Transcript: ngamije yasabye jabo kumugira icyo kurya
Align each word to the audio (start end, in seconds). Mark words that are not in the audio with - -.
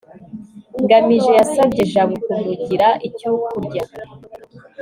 ngamije 0.83 1.31
yasabye 1.39 1.81
jabo 1.93 2.15
kumugira 2.25 2.87
icyo 3.07 3.31
kurya 3.49 3.83